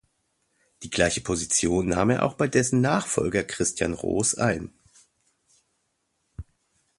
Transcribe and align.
Die 0.81 0.89
gleiche 0.89 1.21
Position 1.21 1.85
nahm 1.85 2.09
er 2.09 2.23
auch 2.23 2.33
bei 2.33 2.47
dessen 2.47 2.81
Nachfolger 2.81 3.43
Christian 3.43 3.93
Roos 3.93 4.33
ein. 4.33 4.73